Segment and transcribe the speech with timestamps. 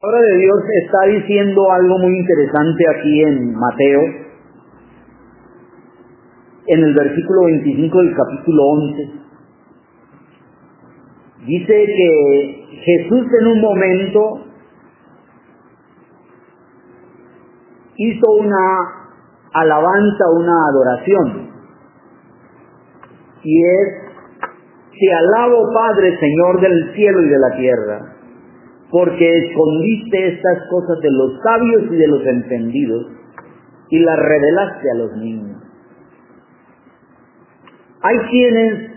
[0.00, 4.00] La de Dios está diciendo algo muy interesante aquí en Mateo,
[6.68, 9.10] en el versículo 25 del capítulo 11.
[11.46, 14.44] Dice que Jesús en un momento
[17.96, 18.66] hizo una
[19.52, 21.50] alabanza, una adoración.
[23.42, 23.88] Y es,
[24.92, 28.17] te alabo Padre, Señor del cielo y de la tierra
[28.90, 33.06] porque escondiste estas cosas de los sabios y de los entendidos
[33.90, 35.62] y las revelaste a los niños.
[38.02, 38.90] Hay quienes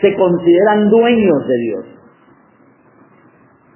[0.00, 1.84] se consideran dueños de Dios.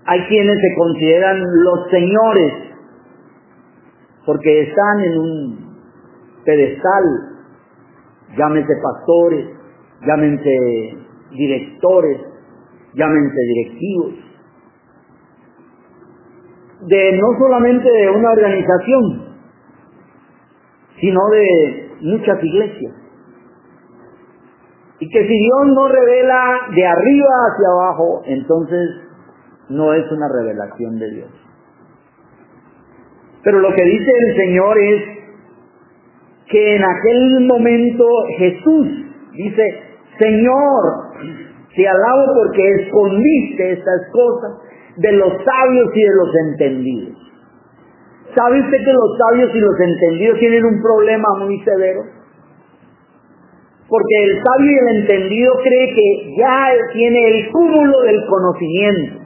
[0.05, 2.53] Hay quienes se consideran los señores
[4.27, 5.77] porque están en un
[6.45, 7.05] pedestal,
[8.37, 9.47] llámense pastores,
[10.07, 10.97] llámense
[11.31, 12.21] directores,
[12.95, 14.32] llámense directivos
[16.87, 19.37] de no solamente de una organización,
[21.01, 22.93] sino de muchas iglesias.
[24.99, 28.91] Y que si Dios no revela de arriba hacia abajo, entonces
[29.69, 31.31] no es una revelación de Dios.
[33.43, 35.03] Pero lo que dice el Señor es
[36.49, 38.05] que en aquel momento
[38.39, 38.89] Jesús
[39.33, 39.83] dice,
[40.19, 40.83] Señor,
[41.75, 47.23] te alabo porque escondiste estas cosas de los sabios y de los entendidos.
[48.35, 52.03] ¿Sabe usted que los sabios y los entendidos tienen un problema muy severo?
[53.89, 59.21] Porque el sabio y el entendido cree que ya tiene el cúmulo del conocimiento,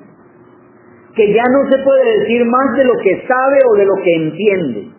[1.15, 4.17] que ya no se puede decir más de lo que sabe o de lo que
[4.17, 4.91] entiende.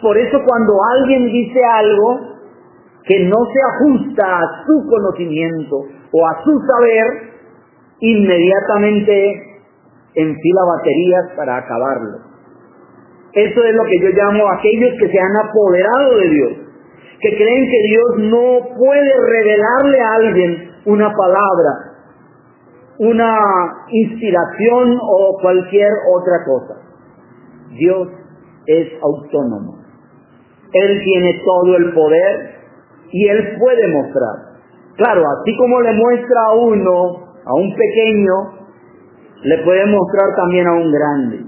[0.00, 2.20] Por eso cuando alguien dice algo
[3.04, 5.76] que no se ajusta a su conocimiento
[6.12, 7.04] o a su saber,
[8.00, 9.51] inmediatamente
[10.14, 12.32] enfila baterías para acabarlo.
[13.32, 16.52] Eso es lo que yo llamo aquellos que se han apoderado de Dios,
[17.20, 21.92] que creen que Dios no puede revelarle a alguien una palabra,
[22.98, 23.38] una
[23.88, 26.74] inspiración o cualquier otra cosa.
[27.70, 28.08] Dios
[28.66, 29.78] es autónomo.
[30.72, 32.50] Él tiene todo el poder
[33.10, 34.52] y Él puede mostrar.
[34.96, 36.92] Claro, así como le muestra a uno,
[37.44, 38.61] a un pequeño,
[39.42, 41.40] le puede mostrar también a un grande.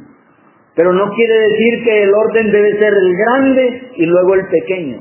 [0.75, 4.99] Pero no quiere decir que el orden debe ser el grande y luego el pequeño.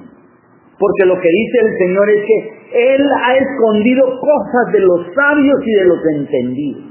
[0.78, 5.60] Porque lo que dice el Señor es que Él ha escondido cosas de los sabios
[5.66, 6.84] y de los entendidos.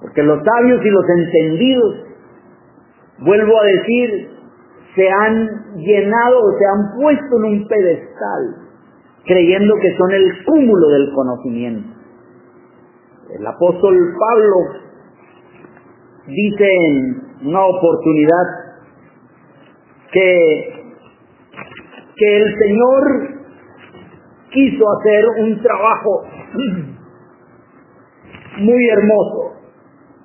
[0.00, 1.96] Porque los sabios y los entendidos,
[3.18, 4.28] vuelvo a decir,
[4.94, 8.56] se han llenado o se han puesto en un pedestal,
[9.24, 11.95] creyendo que son el cúmulo del conocimiento.
[13.30, 14.56] El apóstol Pablo
[16.26, 18.44] dice en una oportunidad
[20.12, 20.84] que,
[22.16, 23.36] que el Señor
[24.50, 26.22] quiso hacer un trabajo
[28.58, 29.52] muy hermoso.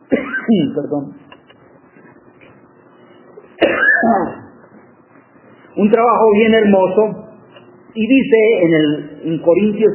[0.76, 1.22] Perdón.
[5.78, 7.02] un trabajo bien hermoso
[7.94, 9.94] y dice en el en Corintios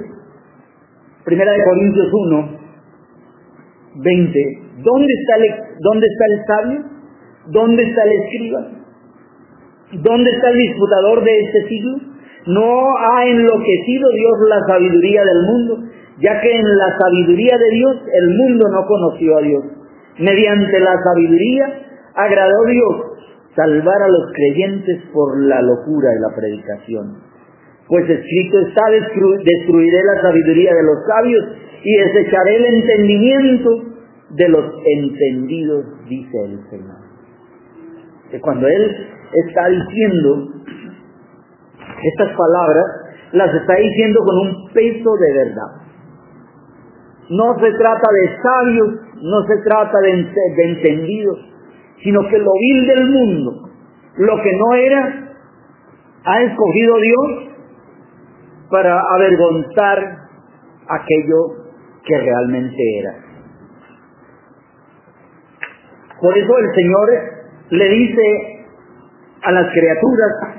[1.25, 2.56] Primera de Corintios 1
[4.03, 4.59] 20.
[4.83, 6.97] ¿Dónde está, el, ¿Dónde está el sabio?
[7.49, 8.77] ¿Dónde está el escriba?
[9.93, 11.99] ¿Dónde está el disputador de este siglo?
[12.47, 15.79] No ha enloquecido Dios la sabiduría del mundo,
[16.21, 19.65] ya que en la sabiduría de Dios el mundo no conoció a Dios.
[20.19, 21.67] Mediante la sabiduría
[22.15, 23.17] agradó Dios
[23.55, 27.23] salvar a los creyentes por la locura de la predicación.
[27.89, 31.45] Pues escrito está, destruiré la sabiduría de los sabios
[31.89, 33.71] y desecharé el entendimiento
[34.31, 36.97] de los entendidos, dice el Señor.
[38.29, 38.97] Que cuando Él
[39.33, 40.49] está diciendo
[42.03, 42.85] estas palabras,
[43.31, 45.87] las está diciendo con un peso de verdad.
[47.31, 48.89] No se trata de sabios,
[49.23, 50.25] no se trata de,
[50.57, 51.39] de entendidos,
[52.03, 53.71] sino que lo vil del mundo,
[54.17, 55.37] lo que no era,
[56.25, 57.55] ha escogido Dios
[58.73, 60.19] para avergonzar
[60.89, 61.66] aquello
[62.07, 63.13] que realmente era.
[66.21, 67.09] Por eso el Señor
[67.71, 68.67] le dice
[69.43, 70.57] a las criaturas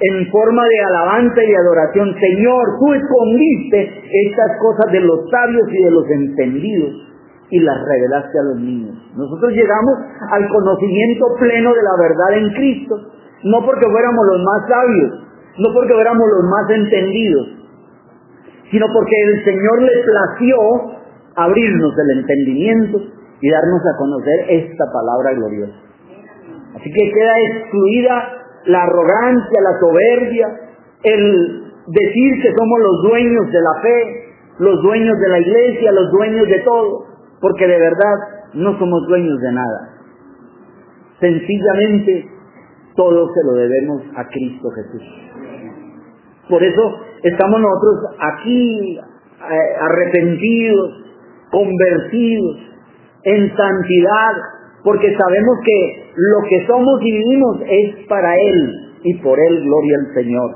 [0.00, 5.84] en forma de alabanza y adoración, Señor, tú escondiste estas cosas de los sabios y
[5.84, 6.92] de los entendidos
[7.50, 8.96] y las revelaste a los niños.
[9.14, 9.94] Nosotros llegamos
[10.32, 12.96] al conocimiento pleno de la verdad en Cristo,
[13.44, 15.10] no porque fuéramos los más sabios,
[15.58, 17.55] no porque fuéramos los más entendidos,
[18.70, 20.56] sino porque el Señor le plació
[21.36, 22.98] abrirnos el entendimiento
[23.40, 25.74] y darnos a conocer esta palabra gloriosa.
[26.74, 28.36] Así que queda excluida
[28.66, 30.48] la arrogancia, la soberbia,
[31.02, 34.26] el decir que somos los dueños de la fe,
[34.58, 37.04] los dueños de la iglesia, los dueños de todo,
[37.40, 38.14] porque de verdad
[38.54, 39.90] no somos dueños de nada.
[41.20, 42.28] Sencillamente
[42.96, 45.02] todo se lo debemos a Cristo Jesús.
[46.48, 51.04] Por eso estamos nosotros aquí eh, arrepentidos,
[51.50, 52.56] convertidos,
[53.24, 54.32] en santidad,
[54.84, 59.96] porque sabemos que lo que somos y vivimos es para Él y por Él gloria
[59.98, 60.50] al Señor.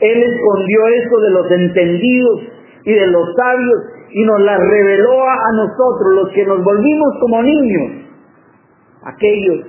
[0.00, 2.40] Él escondió esto de los entendidos
[2.84, 3.80] y de los sabios
[4.10, 8.06] y nos la reveló a nosotros, los que nos volvimos como niños,
[9.02, 9.66] aquellos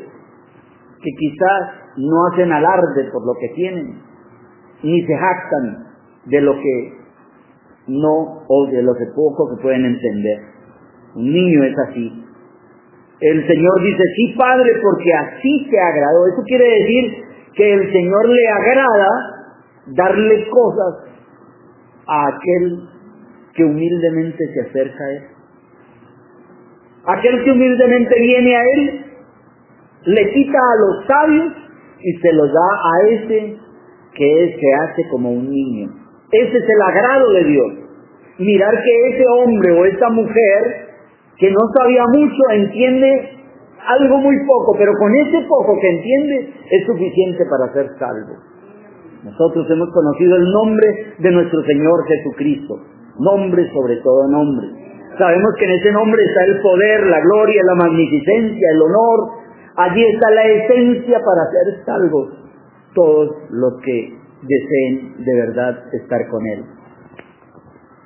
[1.02, 1.62] que quizás
[1.98, 4.02] no hacen alarde por lo que tienen,
[4.84, 5.95] ni se jactan
[6.26, 6.94] de lo que
[7.88, 10.40] no o de lo que poco que pueden entender.
[11.16, 12.24] Un niño es así.
[13.22, 16.28] El Señor dice, sí, Padre, porque así te agradó.
[16.28, 17.24] Eso quiere decir
[17.56, 19.10] que el Señor le agrada
[19.88, 21.06] darle cosas
[22.08, 22.90] a aquel
[23.54, 25.24] que humildemente se acerca a Él.
[27.06, 29.06] Aquel que humildemente viene a Él,
[30.06, 31.54] le quita a los sabios
[32.00, 33.58] y se los da a ese
[34.14, 36.05] que se hace como un niño.
[36.44, 37.74] Ese es el agrado de Dios.
[38.40, 40.62] Mirar que ese hombre o esa mujer
[41.38, 43.30] que no sabía mucho entiende
[43.88, 48.36] algo muy poco, pero con ese poco que entiende es suficiente para ser salvo.
[49.24, 50.88] Nosotros hemos conocido el nombre
[51.20, 52.80] de nuestro Señor Jesucristo
[53.20, 54.68] nombre sobre todo nombre.
[55.18, 59.20] Sabemos que en ese nombre está el poder, la gloria, la magnificencia, el honor.
[59.78, 62.30] Allí está la esencia para ser salvos
[62.94, 66.64] todos los que deseen de verdad estar con Él.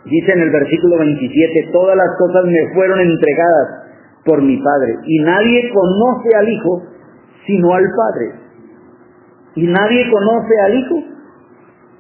[0.06, 3.68] Dice en el versículo 27, todas las cosas me fueron entregadas
[4.26, 6.84] por mi Padre y nadie conoce al Hijo
[7.46, 8.32] sino al Padre.
[9.56, 10.96] Y nadie conoce al Hijo,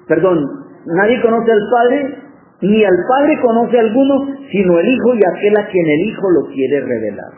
[0.07, 0.45] perdón,
[0.85, 2.15] nadie conoce al Padre
[2.61, 6.47] ni al Padre conoce alguno, sino el Hijo y aquel a quien el Hijo lo
[6.51, 7.31] quiere revelar.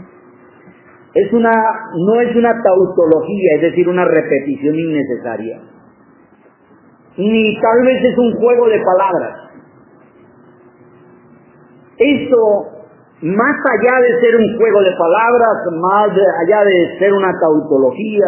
[1.13, 5.59] Es una, no es una tautología, es decir, una repetición innecesaria.
[7.17, 9.37] Ni tal vez es un juego de palabras.
[11.97, 12.37] Esto,
[13.21, 18.25] más allá de ser un juego de palabras, más allá de ser una tautología,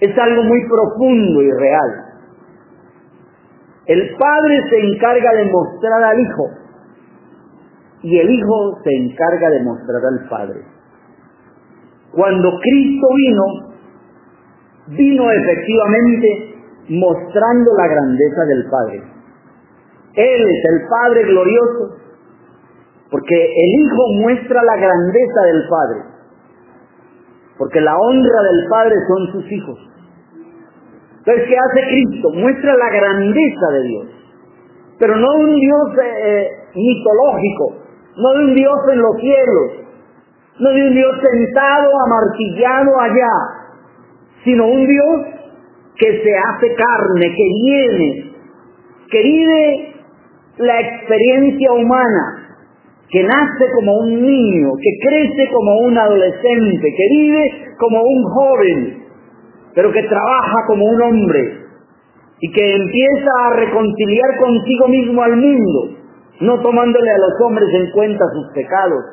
[0.00, 1.90] es algo muy profundo y real.
[3.86, 6.44] El Padre se encarga de mostrar al Hijo
[8.02, 10.60] y el Hijo se encarga de mostrar al Padre.
[12.12, 13.44] Cuando Cristo vino,
[14.88, 16.51] vino efectivamente
[16.92, 19.02] mostrando la grandeza del Padre.
[20.14, 21.96] Él es el Padre glorioso,
[23.10, 26.00] porque el Hijo muestra la grandeza del Padre,
[27.56, 29.78] porque la honra del Padre son sus hijos.
[31.18, 32.30] Entonces, ¿qué hace Cristo?
[32.34, 34.06] Muestra la grandeza de Dios.
[34.98, 37.76] Pero no un Dios eh, mitológico,
[38.16, 39.82] no un Dios en los cielos,
[40.58, 43.34] no de un Dios sentado, amartillado allá,
[44.44, 45.41] sino un Dios
[45.96, 48.32] que se hace carne, que viene,
[49.10, 49.94] que vive
[50.58, 52.56] la experiencia humana,
[53.10, 59.02] que nace como un niño, que crece como un adolescente, que vive como un joven,
[59.74, 61.62] pero que trabaja como un hombre
[62.40, 65.96] y que empieza a reconciliar consigo mismo al mundo,
[66.40, 69.04] no tomándole a los hombres en cuenta sus pecados.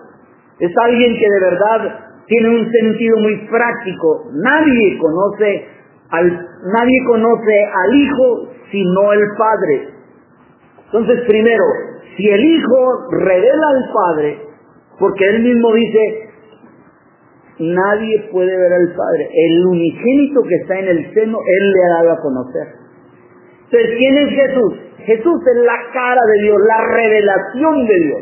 [0.59, 4.29] Es alguien que de verdad tiene un sentido muy práctico.
[4.33, 5.67] Nadie conoce
[6.11, 9.89] al, nadie conoce al Hijo sino el Padre.
[10.85, 11.63] Entonces, primero,
[12.17, 14.41] si el Hijo revela al Padre,
[14.99, 16.29] porque él mismo dice,
[17.59, 19.29] nadie puede ver al Padre.
[19.33, 22.67] El unigénito que está en el seno, Él le ha dado a conocer.
[23.65, 24.73] Entonces, ¿quién es Jesús?
[25.05, 28.21] Jesús es la cara de Dios, la revelación de Dios.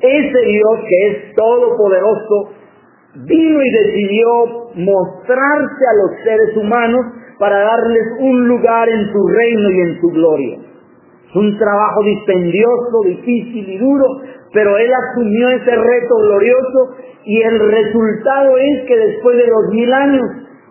[0.00, 2.50] Ese Dios que es todopoderoso,
[3.24, 4.28] vino y decidió
[4.74, 7.00] mostrarse a los seres humanos
[7.38, 10.58] para darles un lugar en su reino y en su gloria.
[11.28, 14.04] Es un trabajo dispendioso, difícil y duro,
[14.52, 19.92] pero Él asumió ese reto glorioso y el resultado es que después de dos mil
[19.92, 20.26] años,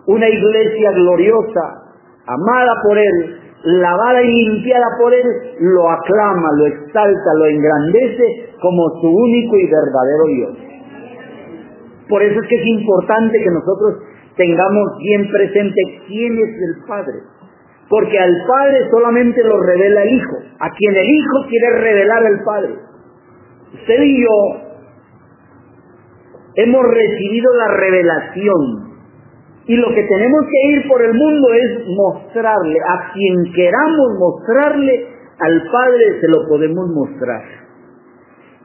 [0.06, 1.86] una iglesia gloriosa,
[2.26, 5.26] amada por Él, lavada y limpiada por Él,
[5.60, 10.75] lo aclama, lo exalta, lo engrandece como su único y verdadero Dios.
[12.08, 14.02] Por eso es que es importante que nosotros
[14.36, 17.18] tengamos bien presente quién es el Padre.
[17.88, 22.38] Porque al Padre solamente lo revela el Hijo, a quien el Hijo quiere revelar el
[22.44, 22.74] Padre.
[23.74, 24.66] Usted y yo
[26.56, 28.86] hemos recibido la revelación.
[29.66, 35.06] Y lo que tenemos que ir por el mundo es mostrarle, a quien queramos mostrarle,
[35.38, 37.42] al Padre se lo podemos mostrar.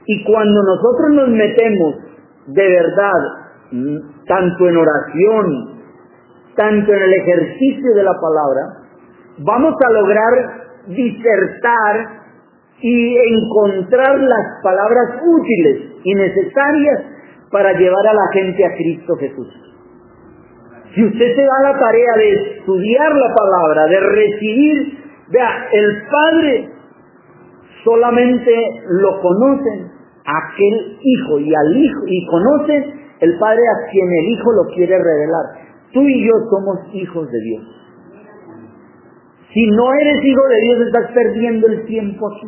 [0.06, 1.96] Y cuando nosotros nos metemos
[2.48, 3.42] de verdad,
[4.28, 5.82] tanto en oración,
[6.56, 8.82] tanto en el ejercicio de la palabra,
[9.40, 12.22] vamos a lograr disertar
[12.82, 17.02] y encontrar las palabras útiles y necesarias
[17.52, 19.48] para llevar a la gente a Cristo Jesús.
[20.96, 26.70] Si usted se da la tarea de estudiar la palabra, de recibir, vea, el Padre
[27.84, 28.52] solamente
[28.90, 29.91] lo conocen
[30.26, 34.98] aquel hijo y al hijo y conocen el Padre a quien el hijo lo quiere
[34.98, 35.46] revelar.
[35.94, 37.64] Tú y yo somos hijos de Dios.
[39.54, 42.48] Si no eres hijo de Dios, estás perdiendo el tiempo aquí.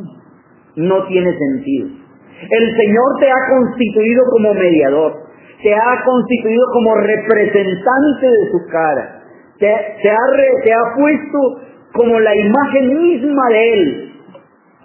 [0.78, 2.04] No tiene sentido.
[2.50, 5.14] El Señor te ha constituido como mediador,
[5.62, 9.22] te ha constituido como representante de su cara,
[9.60, 10.18] te, ha,
[10.64, 11.40] te ha puesto
[11.94, 14.14] como la imagen misma de Él.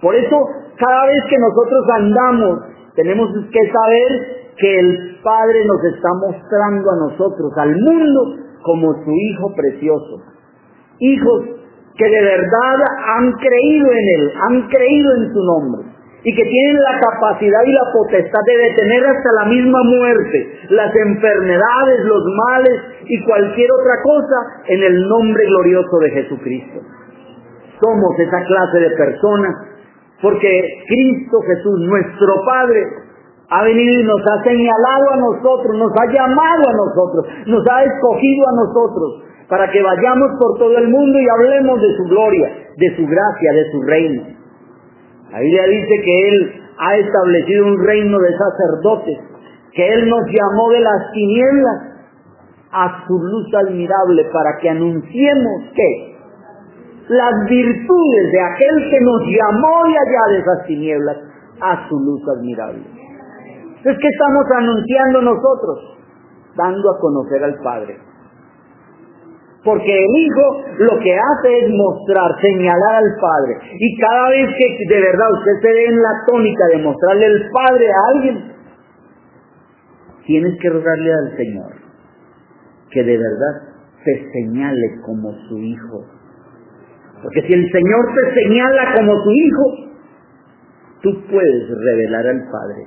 [0.01, 0.37] Por eso,
[0.77, 2.59] cada vez que nosotros andamos,
[2.99, 4.11] tenemos que saber
[4.59, 10.19] que el Padre nos está mostrando a nosotros, al mundo, como su Hijo precioso.
[10.99, 11.45] Hijos
[11.97, 12.79] que de verdad
[13.15, 15.83] han creído en Él, han creído en su nombre
[16.25, 20.91] y que tienen la capacidad y la potestad de detener hasta la misma muerte, las
[20.97, 26.81] enfermedades, los males y cualquier otra cosa en el nombre glorioso de Jesucristo.
[27.81, 29.55] Somos esa clase de personas
[30.21, 30.51] porque
[30.89, 32.83] Cristo Jesús, nuestro Padre,
[33.51, 37.85] ha venido y nos ha señalado a nosotros, nos ha llamado a nosotros, nos ha
[37.85, 42.49] escogido a nosotros para que vayamos por todo el mundo y hablemos de su gloria,
[42.77, 44.23] de su gracia, de su reino.
[45.31, 49.19] La Biblia dice que Él ha establecido un reino de sacerdotes,
[49.73, 51.89] que Él nos llamó de las tinieblas
[52.71, 56.18] a su luz admirable para que anunciemos que
[57.09, 61.17] las virtudes de aquel que nos llamó de allá de esas tinieblas
[61.61, 62.83] a su luz admirable.
[63.79, 65.99] Entonces, ¿qué estamos anunciando nosotros?
[66.57, 67.99] Dando a conocer al Padre.
[69.65, 73.59] Porque el Hijo lo que hace es mostrar, señalar al Padre.
[73.79, 77.51] Y cada vez que de verdad usted se ve en la tónica de mostrarle el
[77.51, 78.53] Padre a alguien,
[80.27, 81.73] tienes que rogarle al Señor
[82.91, 83.63] que de verdad
[84.05, 86.18] te señale como su Hijo.
[87.23, 89.65] Porque si el Señor te señala como su Hijo,
[91.03, 92.87] tú puedes revelar al Padre.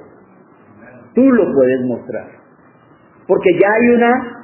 [1.14, 2.28] Tú lo puedes mostrar.
[3.28, 4.42] Porque ya hay una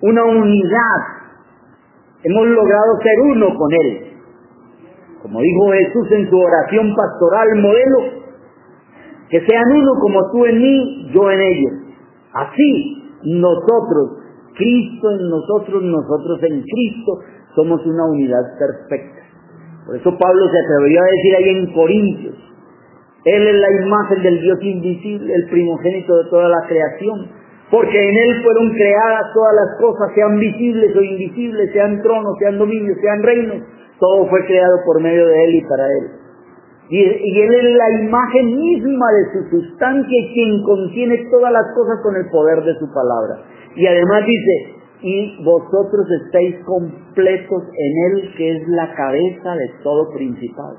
[0.00, 1.00] una unidad.
[2.22, 4.08] Hemos logrado ser uno con Él.
[5.22, 8.18] Como dijo Jesús en su oración pastoral modelo,
[9.28, 11.72] que sean uno como tú en mí, yo en ellos.
[12.32, 14.22] Así nosotros,
[14.56, 17.18] Cristo en nosotros, nosotros en Cristo,
[17.54, 19.22] somos una unidad perfecta.
[19.86, 22.36] Por eso Pablo se atrevió a decir ahí en Corintios,
[23.24, 27.38] Él es la imagen del Dios invisible, el primogénito de toda la creación
[27.70, 32.58] porque en Él fueron creadas todas las cosas, sean visibles o invisibles, sean tronos, sean
[32.58, 33.62] dominios, sean reinos,
[34.00, 36.04] todo fue creado por medio de Él y para Él.
[36.90, 42.00] Y, Él es la imagen misma de su sustancia y quien contiene todas las cosas
[42.02, 43.44] con el poder de su palabra.
[43.76, 50.10] Y además dice, y vosotros estáis completos en Él que es la cabeza de todo
[50.14, 50.76] principal.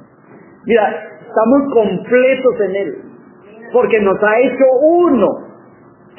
[0.66, 0.90] Mira,
[1.22, 2.96] estamos completos en Él,
[3.72, 5.50] porque nos ha hecho uno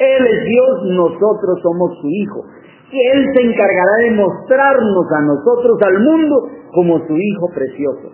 [0.00, 2.40] él es Dios, nosotros somos su Hijo.
[2.90, 6.37] Y Él se encargará de mostrarnos a nosotros, al mundo,
[6.73, 8.09] como su Hijo precioso.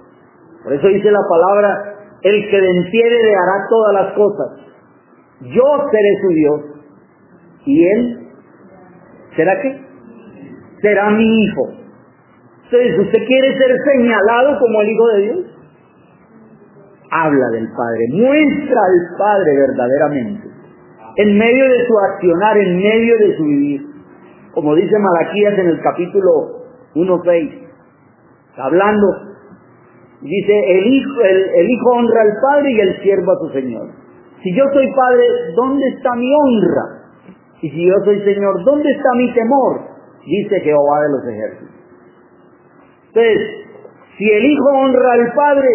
[0.64, 4.48] Por eso dice la palabra, el que venciere le hará todas las cosas.
[5.42, 5.62] Yo
[5.92, 6.60] seré su Dios.
[7.66, 8.25] Y Él,
[9.36, 9.80] ¿será qué?
[10.82, 11.68] Será mi Hijo.
[12.64, 15.38] Entonces, ¿usted quiere ser señalado como el Hijo de Dios?
[17.10, 20.56] Habla del Padre, muestra al Padre verdaderamente
[21.16, 23.86] en medio de su accionar, en medio de su vivir.
[24.52, 26.30] Como dice Malaquías en el capítulo
[26.94, 27.68] 1.6,
[28.56, 29.06] hablando,
[30.20, 33.88] dice, el hijo, el, hijo honra al padre y el siervo a su señor.
[34.42, 35.24] Si yo soy padre,
[35.54, 36.95] ¿dónde está mi honra?
[37.62, 39.80] Y si yo soy señor, ¿dónde está mi temor?
[40.26, 41.74] Dice Jehová de los ejércitos.
[43.08, 43.38] Entonces,
[44.18, 45.68] si el hijo honra al padre,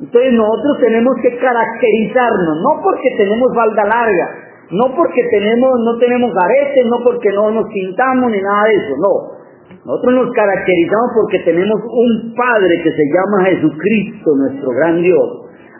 [0.00, 4.26] entonces nosotros tenemos que caracterizarnos, no porque tenemos falda larga,
[4.70, 8.94] no porque tenemos, no tenemos aretes, no porque no nos pintamos ni nada de eso,
[8.96, 9.40] no.
[9.84, 15.28] Nosotros nos caracterizamos porque tenemos un Padre que se llama Jesucristo, nuestro gran Dios.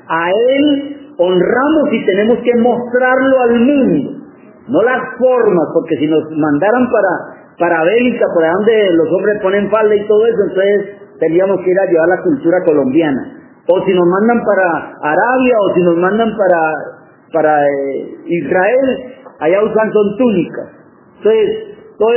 [0.08, 4.19] A Él honramos y tenemos que mostrarlo al mundo.
[4.70, 7.12] No las formas, porque si nos mandaran para,
[7.58, 10.78] para Bélgica, para donde los hombres ponen falda y todo eso, entonces
[11.18, 13.22] tendríamos que ir a llevar la cultura colombiana.
[13.66, 16.60] O si nos mandan para Arabia, o si nos mandan para,
[17.32, 20.68] para eh, Israel, allá usan son túnicas.
[21.18, 22.10] Entonces, todo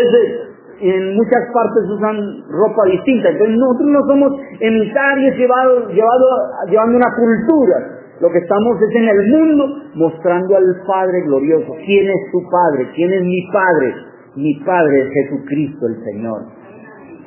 [0.79, 3.29] en muchas partes usan ropa distinta.
[3.29, 6.25] Entonces nosotros no somos emisarios llevados, llevado,
[6.69, 8.02] llevando una cultura.
[8.23, 11.75] Lo que estamos es en el mundo mostrando al Padre glorioso.
[11.85, 12.87] ¿Quién es tu Padre?
[12.95, 13.93] ¿Quién es mi Padre?
[14.37, 16.39] Mi Padre es Jesucristo el Señor.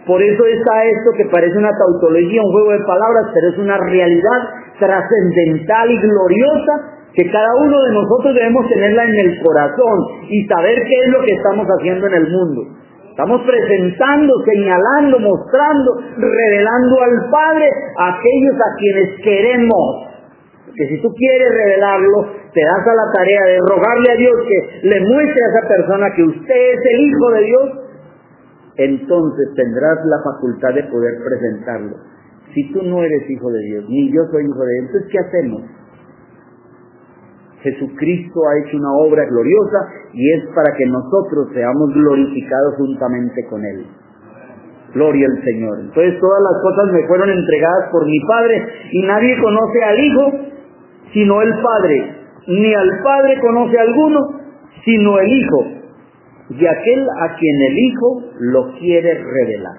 [0.06, 3.76] Por eso está esto que parece una tautología, un juego de palabras, pero es una
[3.76, 4.40] realidad
[4.80, 6.74] trascendental y gloriosa
[7.12, 9.98] que cada uno de nosotros debemos tenerla en el corazón
[10.30, 12.62] y saber qué es lo que estamos haciendo en el mundo.
[13.10, 20.05] Estamos presentando, señalando, mostrando, revelando al Padre a aquellos a quienes queremos.
[20.76, 24.88] Que si tú quieres revelarlo, te das a la tarea de rogarle a Dios que
[24.88, 27.86] le muestre a esa persona que usted es el Hijo de Dios,
[28.76, 31.96] entonces tendrás la facultad de poder presentarlo.
[32.52, 35.18] Si tú no eres hijo de Dios, ni yo soy hijo de Dios, entonces ¿qué
[35.18, 35.62] hacemos?
[37.62, 39.78] Jesucristo ha hecho una obra gloriosa
[40.12, 43.86] y es para que nosotros seamos glorificados juntamente con Él.
[44.94, 45.80] Gloria al Señor.
[45.80, 50.55] Entonces todas las cosas me fueron entregadas por mi Padre y nadie conoce al Hijo
[51.12, 52.16] sino el Padre.
[52.48, 54.20] Ni al Padre conoce alguno
[54.84, 55.76] sino el Hijo
[56.50, 59.76] y aquel a quien el Hijo lo quiere revelar.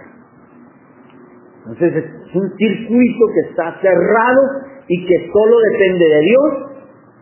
[1.65, 4.41] Entonces es un circuito que está cerrado
[4.87, 6.43] y que solo depende de Dios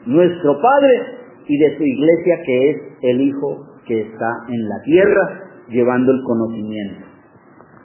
[0.07, 1.01] nuestro Padre
[1.47, 6.23] y de su iglesia que es el Hijo que está en la tierra llevando el
[6.23, 7.05] conocimiento.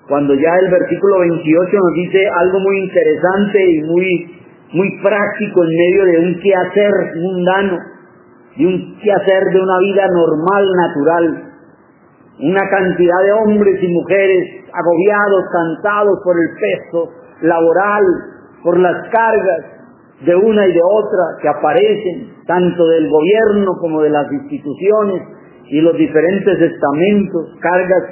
[0.09, 4.40] Cuando ya el versículo 28 nos dice algo muy interesante y muy,
[4.73, 7.79] muy práctico en medio de un quehacer mundano,
[8.57, 11.45] de un quehacer de una vida normal, natural,
[12.41, 17.11] una cantidad de hombres y mujeres agobiados, cansados por el peso
[17.43, 18.05] laboral,
[18.63, 19.81] por las cargas,
[20.25, 25.23] de una y de otra que aparecen, tanto del gobierno como de las instituciones
[25.67, 28.03] y los diferentes estamentos, cargas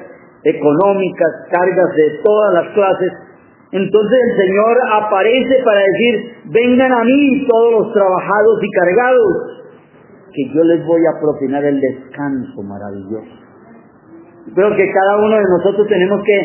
[0.45, 3.13] económicas, cargas de todas las clases.
[3.71, 9.59] Entonces el Señor aparece para decir, vengan a mí todos los trabajados y cargados,
[10.33, 13.37] que yo les voy a propinar el descanso maravilloso.
[14.55, 16.39] Creo que cada uno de nosotros tenemos que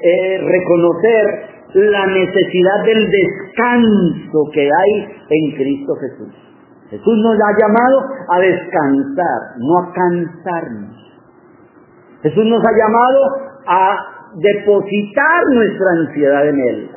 [0.00, 6.34] eh, reconocer la necesidad del descanso que hay en Cristo Jesús.
[6.90, 10.96] Jesús nos ha llamado a descansar, no a cansarnos.
[12.22, 13.20] Jesús nos ha llamado
[13.66, 16.90] a depositar nuestra ansiedad en Él.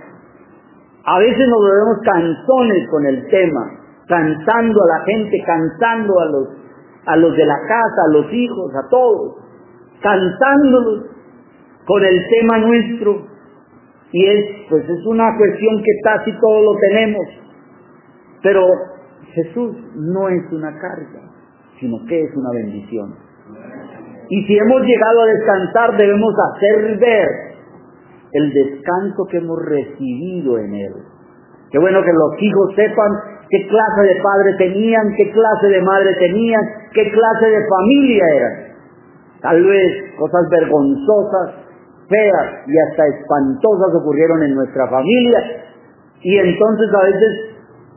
[1.04, 3.72] A veces nos volvemos cansones con el tema,
[4.08, 6.48] cansando a la gente, cansando a los,
[7.08, 9.36] a los de la casa, a los hijos, a todos,
[10.02, 11.06] cansándolos
[11.86, 13.32] con el tema nuestro,
[14.12, 17.26] y es, pues es una cuestión que casi todos lo tenemos.
[18.44, 18.68] Pero
[19.34, 21.32] Jesús no es una carga,
[21.80, 23.16] sino que es una bendición.
[24.32, 27.28] Y si hemos llegado a descansar, debemos hacer ver
[28.32, 30.94] el descanso que hemos recibido en Él.
[31.70, 33.12] Qué bueno que los hijos sepan
[33.50, 36.62] qué clase de padre tenían, qué clase de madre tenían,
[36.94, 38.54] qué clase de familia eran.
[39.42, 41.52] Tal vez cosas vergonzosas,
[42.08, 45.40] feas y hasta espantosas ocurrieron en nuestra familia
[46.22, 47.32] y entonces a veces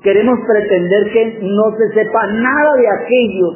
[0.03, 3.47] queremos pretender que no se sepa nada de aquello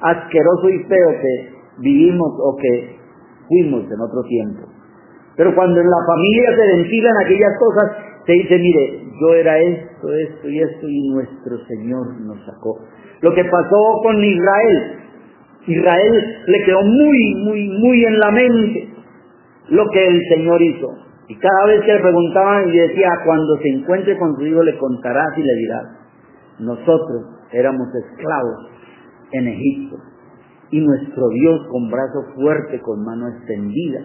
[0.00, 2.96] asqueroso y feo que vivimos o que
[3.48, 4.68] fuimos en otro tiempo.
[5.36, 7.92] Pero cuando en la familia se ventilan aquellas cosas,
[8.26, 12.78] se dice, mire, yo era esto, esto y esto, y nuestro Señor nos sacó.
[13.20, 14.98] Lo que pasó con Israel,
[15.66, 18.88] Israel le quedó muy, muy, muy en la mente
[19.68, 20.88] lo que el Señor hizo.
[21.28, 24.78] Y cada vez que le preguntaban y decía, cuando se encuentre con su hijo le
[24.78, 25.84] contarás y le dirás,
[26.60, 28.70] nosotros éramos esclavos
[29.32, 29.96] en Egipto
[30.70, 34.00] y nuestro Dios con brazo fuerte, con mano extendida,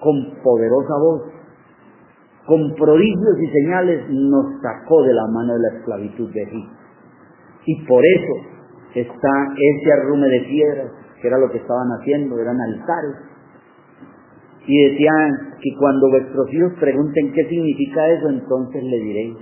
[0.00, 1.22] con poderosa voz,
[2.46, 6.76] con prodigios y señales nos sacó de la mano de la esclavitud de Egipto.
[7.66, 8.52] Y por eso
[8.94, 13.32] está ese arrume de piedras, que era lo que estaban haciendo, eran altares,
[14.66, 19.36] y decían que cuando vuestros hijos pregunten qué significa eso, entonces le diréis.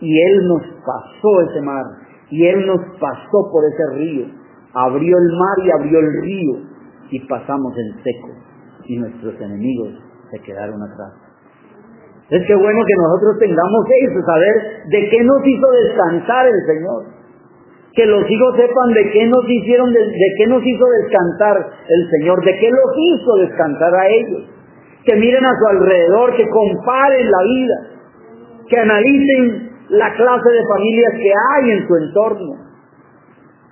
[0.00, 1.84] Y Él nos pasó ese mar,
[2.30, 4.26] y Él nos pasó por ese río,
[4.86, 6.54] abrió el mar y abrió el río,
[7.10, 8.28] y pasamos en seco,
[8.84, 9.94] y nuestros enemigos
[10.30, 11.28] se quedaron atrás.
[12.30, 14.54] Es que bueno que nosotros tengamos eso, saber
[14.88, 17.18] de qué nos hizo descansar el Señor.
[17.94, 21.56] Que los hijos sepan de qué nos hicieron, de, de qué nos hizo descansar
[21.88, 24.42] el Señor, de qué los hizo descansar a ellos.
[25.04, 27.76] Que miren a su alrededor, que comparen la vida,
[28.68, 32.67] que analicen la clase de familias que hay en su entorno.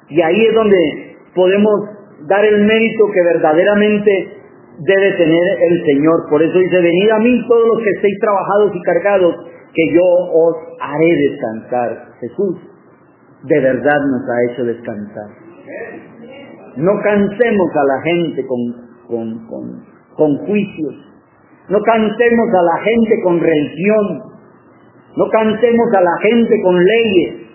[0.09, 1.75] Y ahí es donde podemos
[2.29, 4.37] dar el mérito que verdaderamente
[4.79, 6.29] debe tener el Señor.
[6.31, 9.35] Por eso dice, venid a mí todos los que estéis trabajados y cargados,
[9.75, 12.13] que yo os haré descansar.
[12.21, 12.57] Jesús
[13.43, 15.29] de verdad nos ha hecho descansar.
[16.77, 18.59] No cansemos a la gente con,
[19.09, 20.95] con, con, con juicios.
[21.69, 24.23] No cansemos a la gente con religión.
[25.17, 27.46] No cansemos a la gente con leyes.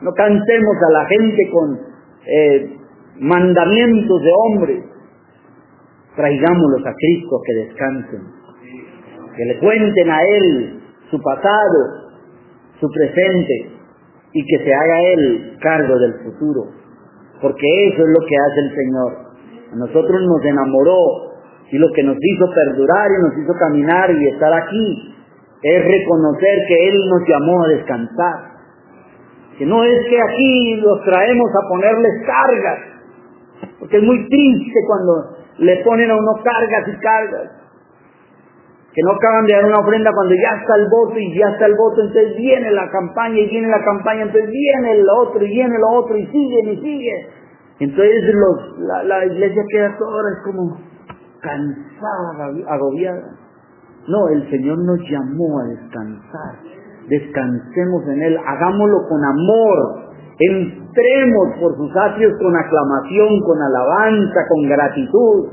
[0.00, 1.80] No cansemos a la gente con
[2.26, 2.76] eh,
[3.18, 4.84] mandamientos de hombres.
[6.16, 8.22] Traigámoslos a Cristo que descansen.
[9.36, 12.10] Que le cuenten a Él su pasado,
[12.80, 13.80] su presente
[14.32, 16.62] y que se haga Él cargo del futuro.
[17.40, 19.30] Porque eso es lo que hace el Señor.
[19.72, 21.30] A nosotros nos enamoró
[21.70, 25.14] y lo que nos hizo perdurar y nos hizo caminar y estar aquí
[25.62, 28.49] es reconocer que Él nos llamó a descansar.
[29.60, 32.78] Que no es que aquí los traemos a ponerles cargas,
[33.78, 37.50] porque es muy triste cuando le ponen a uno cargas y cargas.
[38.94, 41.66] Que no acaban de dar una ofrenda cuando ya está el voto y ya está
[41.66, 45.48] el voto, entonces viene la campaña y viene la campaña, entonces viene el otro y
[45.50, 47.28] viene lo otro y sigue y sigue.
[47.80, 50.80] Entonces los, la, la iglesia queda toda es como
[51.42, 53.36] cansada, agobiada.
[54.08, 56.79] No, el Señor nos llamó a descansar.
[57.10, 64.68] Descansemos en Él, hagámoslo con amor, entremos por sus atrios con aclamación, con alabanza, con
[64.68, 65.48] gratitud.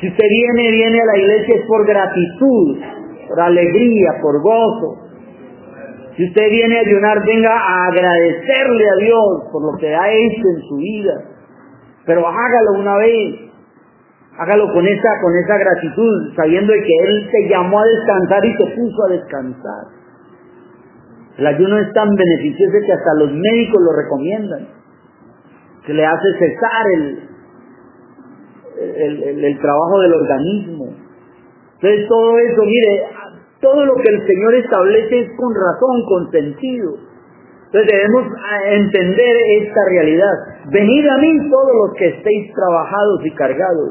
[0.00, 2.78] Si usted viene, viene a la iglesia es por gratitud,
[3.28, 5.06] por alegría, por gozo.
[6.16, 10.48] Si usted viene a ayunar, venga a agradecerle a Dios por lo que ha hecho
[10.48, 11.14] en su vida.
[12.06, 13.34] Pero hágalo una vez.
[14.38, 18.64] Hágalo con esa, con esa gratitud, sabiendo que Él te llamó a descansar y te
[18.76, 19.95] puso a descansar.
[21.38, 24.68] El ayuno es tan beneficioso que hasta los médicos lo recomiendan.
[25.84, 27.28] Que le hace cesar el,
[28.78, 30.86] el, el, trabajo del organismo.
[31.74, 33.02] Entonces todo eso, mire,
[33.60, 36.94] todo lo que el Señor establece es con razón, con sentido.
[37.66, 38.32] Entonces debemos
[38.70, 40.32] entender esta realidad.
[40.70, 43.90] Venid a mí todos los que estéis trabajados y cargados,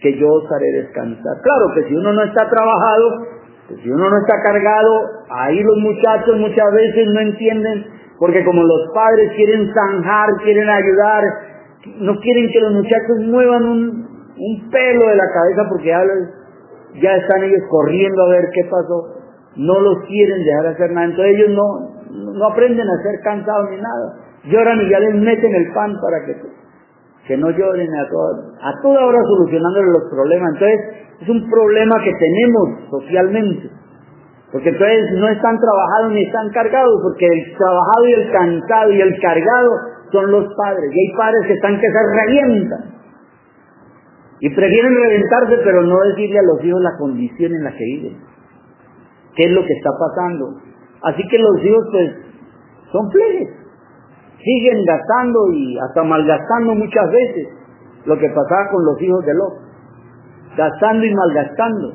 [0.00, 1.34] que yo os haré descansar.
[1.42, 3.35] Claro que si uno no está trabajado,
[3.68, 4.92] si uno no está cargado,
[5.28, 7.86] ahí los muchachos muchas veces no entienden,
[8.18, 11.24] porque como los padres quieren zanjar, quieren ayudar,
[11.98, 14.06] no quieren que los muchachos muevan un,
[14.38, 15.92] un pelo de la cabeza porque
[17.00, 19.14] ya, están ellos corriendo a ver qué pasó.
[19.56, 21.06] No los quieren dejar hacer nada.
[21.06, 24.14] Entonces ellos no, no aprenden a ser cansados ni nada.
[24.44, 26.36] Lloran y ya les meten el pan para que,
[27.26, 30.52] que no lloren a toda, a toda hora solucionándole los problemas.
[30.54, 33.70] Entonces es un problema que tenemos socialmente.
[34.52, 39.00] Porque entonces no están trabajados ni están cargados, porque el trabajado y el cansado y
[39.00, 39.70] el cargado
[40.12, 40.90] son los padres.
[40.92, 42.96] Y hay padres que están que se revientan.
[44.40, 48.16] Y prefieren reventarse, pero no decirle a los hijos la condición en la que viven.
[49.34, 50.60] ¿Qué es lo que está pasando?
[51.02, 52.10] Así que los hijos, pues,
[52.92, 53.48] son plebes.
[54.42, 57.48] Siguen gastando y hasta malgastando muchas veces
[58.04, 59.65] lo que pasaba con los hijos de Lot.
[60.56, 61.92] Gastando y malgastando.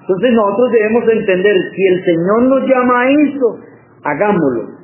[0.00, 3.58] Entonces nosotros debemos entender, si el Señor nos llama a eso,
[4.02, 4.80] hagámoslo.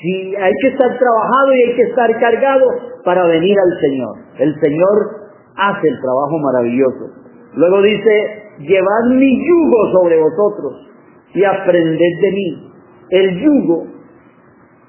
[0.00, 2.66] Si hay que estar trabajado y hay que estar cargado
[3.04, 4.16] para venir al Señor.
[4.38, 5.24] El Señor
[5.56, 7.10] hace el trabajo maravilloso.
[7.54, 10.88] Luego dice, llevad mi yugo sobre vosotros
[11.34, 12.72] y aprended de mí.
[13.10, 13.86] El yugo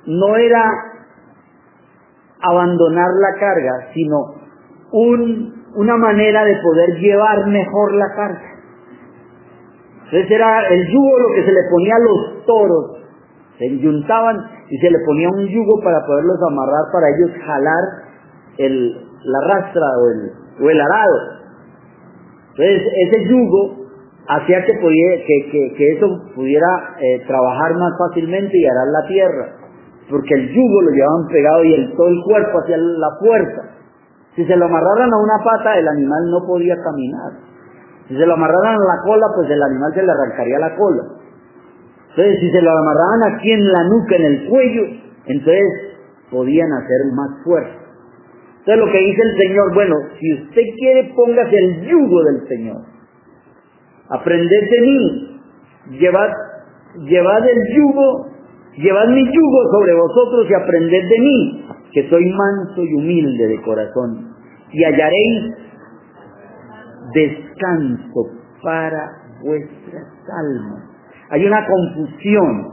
[0.08, 0.64] no era
[2.42, 4.18] abandonar la carga, sino
[4.92, 8.56] un, una manera de poder llevar mejor la carga.
[10.06, 12.86] Entonces era el yugo lo que se le ponía a los toros.
[13.58, 14.38] Se enyuntaban
[14.70, 17.84] y se le ponía un yugo para poderlos amarrar, para ellos jalar
[18.58, 19.86] la rastra
[20.62, 21.18] o el, arado.
[22.52, 23.86] Entonces ese yugo
[24.28, 29.66] hacía que, que eso pudiera eh, trabajar más fácilmente y arar la tierra.
[30.10, 33.75] Porque el yugo lo llevaban pegado y el, todo el cuerpo hacia la fuerza.
[34.36, 37.32] Si se lo amarraran a una pata, el animal no podía caminar.
[38.08, 41.04] Si se lo amarraran a la cola, pues el animal se le arrancaría la cola.
[42.10, 44.84] Entonces, si se lo amarraban aquí en la nuca, en el cuello,
[45.26, 45.64] entonces
[46.30, 47.80] podían hacer más fuerza.
[48.60, 52.82] Entonces lo que dice el Señor, bueno, si usted quiere, póngase el yugo del Señor.
[54.10, 55.42] Aprended de mí.
[56.00, 56.30] Llevad,
[57.06, 58.36] llevad el yugo
[58.78, 61.65] Llevad mi yugo sobre vosotros y aprended de mí,
[61.96, 64.36] que soy manso y humilde de corazón,
[64.70, 65.56] y hallaréis
[67.14, 68.22] descanso
[68.62, 69.00] para
[69.42, 70.84] vuestras almas.
[71.30, 72.68] Hay una confusión,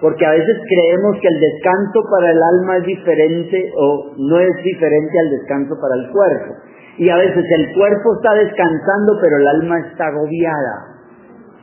[0.00, 4.56] porque a veces creemos que el descanso para el alma es diferente o no es
[4.64, 6.54] diferente al descanso para el cuerpo.
[6.96, 10.74] Y a veces el cuerpo está descansando, pero el alma está agobiada,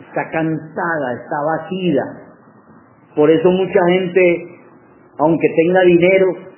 [0.08, 2.04] está cansada, está vacía.
[3.16, 4.46] Por eso mucha gente,
[5.18, 6.51] aunque tenga dinero,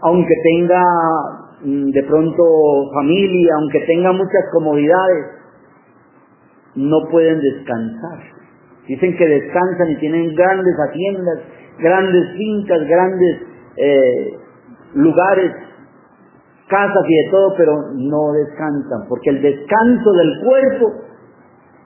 [0.00, 0.82] aunque tenga
[1.62, 2.42] mm, de pronto
[2.94, 5.26] familia, aunque tenga muchas comodidades,
[6.74, 8.20] no pueden descansar.
[8.86, 11.40] Dicen que descansan y tienen grandes haciendas,
[11.78, 13.42] grandes fincas, grandes
[13.76, 14.38] eh,
[14.94, 15.52] lugares,
[16.68, 20.92] casas y de todo, pero no descansan, porque el descanso del cuerpo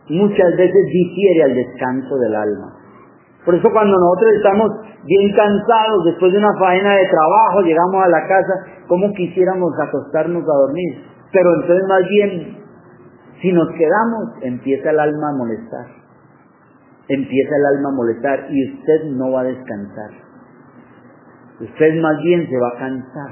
[0.08, 2.72] muchas veces difiere al descanso del alma.
[3.44, 4.70] Por eso cuando nosotros estamos
[5.04, 8.54] bien cansados después de una faena de trabajo, llegamos a la casa,
[8.86, 11.04] como quisiéramos acostarnos a dormir.
[11.32, 12.58] Pero entonces más bien,
[13.40, 15.86] si nos quedamos, empieza el alma a molestar.
[17.08, 20.10] Empieza el alma a molestar y usted no va a descansar.
[21.60, 23.30] Usted más bien se va a cansar.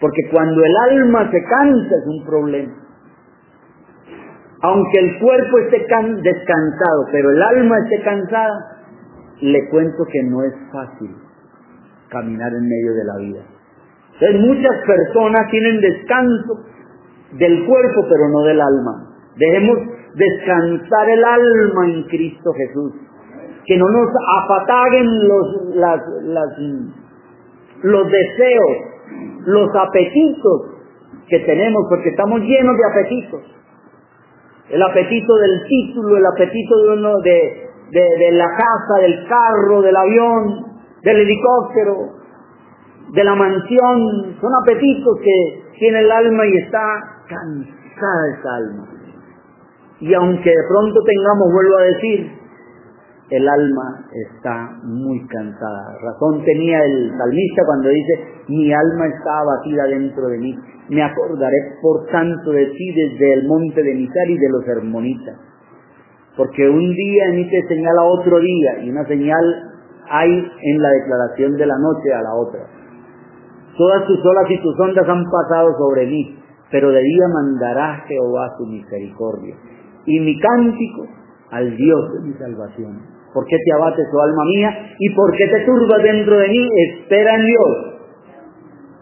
[0.00, 2.72] Porque cuando el alma se cansa es un problema.
[4.62, 8.71] Aunque el cuerpo esté descansado, pero el alma esté cansada,
[9.42, 11.10] le cuento que no es fácil
[12.08, 13.42] caminar en medio de la vida.
[14.38, 16.60] Muchas personas tienen descanso
[17.32, 19.08] del cuerpo, pero no del alma.
[19.36, 19.78] Dejemos
[20.14, 22.92] descansar el alma en Cristo Jesús.
[23.66, 24.08] Que no nos
[24.44, 25.46] apataguen los,
[27.82, 28.76] los deseos,
[29.46, 30.72] los apetitos
[31.28, 33.40] que tenemos, porque estamos llenos de apetitos.
[34.68, 37.61] El apetito del título, el apetito de uno de,
[37.92, 40.64] de, la casa, del carro, del avión,
[41.02, 42.12] del helicóptero,
[43.12, 46.80] de la mansión, son apetitos que tiene el alma y está
[47.28, 48.88] cansada esa alma.
[50.00, 52.32] Y aunque de pronto tengamos, vuelvo a decir,
[53.30, 55.96] el alma está muy cansada.
[56.02, 58.12] Razón tenía el salmista cuando dice,
[58.48, 60.58] mi alma está abatida dentro de mí.
[60.88, 65.51] Me acordaré por tanto de ti desde el monte de Misar y de los hermonitas.
[66.36, 69.44] Porque un día emite señal a otro día y una señal
[70.08, 72.60] hay en la declaración de la noche a la otra.
[73.76, 76.38] Todas tus olas y tus ondas han pasado sobre mí,
[76.70, 79.56] pero de día mandará Jehová su misericordia.
[80.06, 81.06] Y mi cántico
[81.50, 83.00] al Dios de mi salvación.
[83.32, 84.94] ¿Por qué te abates, oh alma mía?
[84.98, 86.68] ¿Y por qué te turbas dentro de mí?
[86.90, 87.92] Espera en Dios,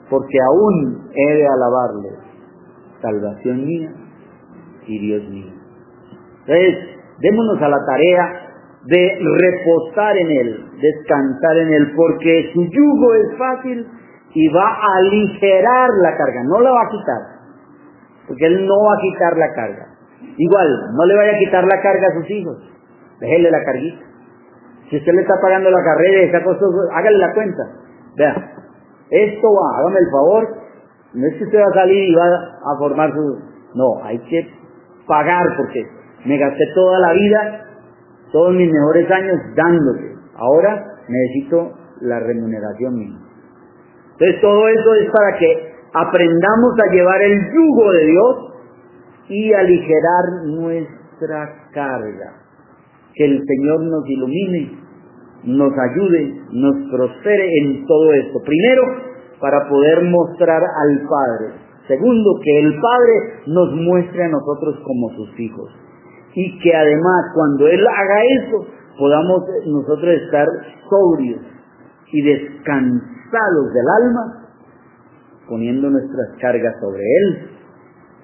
[0.09, 2.11] porque aún he de alabarle,
[3.03, 3.93] salvación mía
[4.87, 5.53] y Dios mío.
[6.47, 6.90] Entonces,
[7.21, 8.51] démonos a la tarea
[8.85, 13.87] de reposar en Él, descansar en Él, porque su yugo es fácil
[14.35, 17.23] y va a aligerar la carga, no la va a quitar,
[18.27, 19.87] porque Él no va a quitar la carga.
[20.37, 22.57] Igual, no le vaya a quitar la carga a sus hijos,
[23.21, 24.05] déjele la carguita.
[24.89, 27.63] Si usted le está pagando la carrera y está costoso, hágale la cuenta.
[28.17, 28.35] Vea,
[29.11, 30.49] esto va, hágame el favor,
[31.15, 33.39] no es que usted va a salir y va a formar su...
[33.75, 34.51] No, hay que
[35.07, 35.87] pagar porque
[36.25, 37.67] me gasté toda la vida,
[38.33, 40.15] todos mis mejores años dándote.
[40.37, 43.19] Ahora necesito la remuneración mía.
[44.13, 48.37] Entonces todo eso es para que aprendamos a llevar el yugo de Dios
[49.29, 52.35] y aligerar nuestra carga.
[53.15, 54.79] Que el Señor nos ilumine,
[55.45, 58.41] nos ayude, nos prospere en todo esto.
[58.45, 58.83] Primero,
[59.41, 61.55] para poder mostrar al Padre.
[61.89, 65.71] Segundo, que el Padre nos muestre a nosotros como sus hijos
[66.35, 68.67] y que además cuando Él haga eso
[68.99, 70.47] podamos nosotros estar
[70.89, 71.41] sobrios
[72.13, 74.49] y descansados del alma,
[75.49, 77.51] poniendo nuestras cargas sobre Él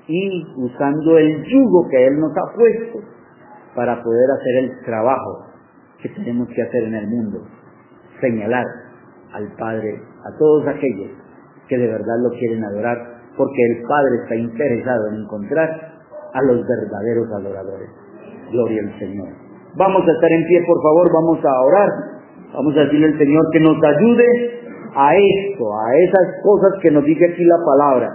[0.08, 2.98] y usando el yugo que Él nos ha puesto
[3.74, 5.46] para poder hacer el trabajo
[6.00, 7.42] que tenemos que hacer en el mundo,
[8.20, 8.64] señalar
[9.32, 11.10] al Padre, a todos aquellos
[11.68, 12.96] que de verdad lo quieren adorar,
[13.36, 15.95] porque el Padre está interesado en encontrar
[16.36, 17.88] a los verdaderos adoradores.
[18.52, 19.28] Gloria al Señor.
[19.76, 21.90] Vamos a estar en pie, por favor, vamos a orar.
[22.52, 24.26] Vamos a decirle al Señor que nos ayude
[24.94, 28.08] a esto, a esas cosas que nos dice aquí la palabra.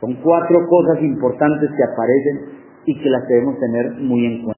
[0.00, 4.48] Son cuatro cosas importantes que aparecen y que las debemos tener muy en cuenta.